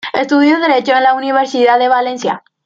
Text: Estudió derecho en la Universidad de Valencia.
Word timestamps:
Estudió 0.13 0.59
derecho 0.59 0.93
en 0.93 1.03
la 1.03 1.13
Universidad 1.13 1.77
de 1.77 1.87
Valencia. 1.87 2.43